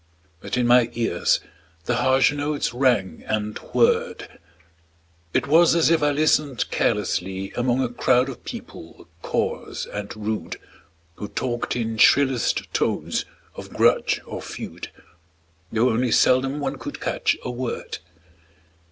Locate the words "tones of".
12.73-13.69